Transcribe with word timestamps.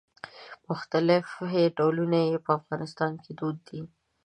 مختلف 0.69 1.27
ډولونه 1.77 2.17
یې 2.29 2.37
په 2.45 2.51
افغانستان 2.59 3.11
کې 3.23 3.31
دود 3.39 3.57
دي. 3.67 3.81